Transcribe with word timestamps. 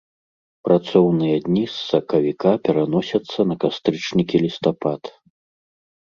Працоўныя 0.67 1.35
дні 1.49 1.65
з 1.73 1.75
сакавіка 1.89 2.53
пераносяцца 2.65 3.39
на 3.51 3.55
кастрычнік 3.65 4.27
і 4.39 4.41
лістапад. 4.47 5.01